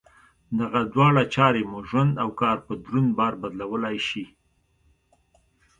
دغه 0.59 0.81
دواړه 0.93 1.23
چارې 1.35 1.61
مو 1.71 1.79
ژوند 1.89 2.13
او 2.23 2.29
کار 2.41 2.57
په 2.67 2.73
دروند 2.83 3.09
بار 3.17 3.33
بدلولای 3.41 3.97
شي. 4.07 4.25